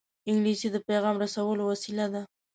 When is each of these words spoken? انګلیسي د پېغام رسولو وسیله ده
انګلیسي 0.29 0.67
د 0.71 0.77
پېغام 0.87 1.15
رسولو 1.23 1.63
وسیله 1.71 2.05
ده 2.13 2.21